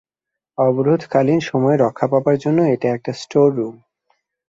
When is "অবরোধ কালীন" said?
0.57-1.39